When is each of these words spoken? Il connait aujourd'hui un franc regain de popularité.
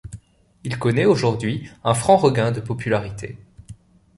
Il 0.63 0.79
connait 0.79 1.05
aujourd'hui 1.05 1.69
un 1.83 1.93
franc 1.93 2.17
regain 2.17 2.51
de 2.51 2.59
popularité. 2.59 3.37